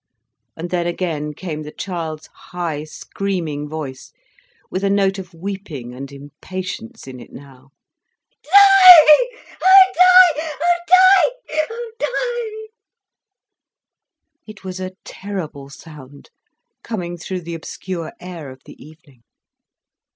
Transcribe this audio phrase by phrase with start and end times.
[0.57, 4.11] And then again came the child's high, screaming voice,
[4.71, 7.69] with a note of weeping and impatience in it now:
[8.41, 9.93] "Di—Oh
[10.33, 12.69] Di—Oh Di—Di—!"
[14.51, 16.31] It was a terrible sound,
[16.81, 19.21] coming through the obscure air of the evening.